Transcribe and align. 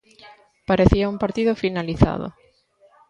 Parecía 0.69 1.09
un 1.13 1.19
partido 1.23 1.53
finalizado. 1.55 2.33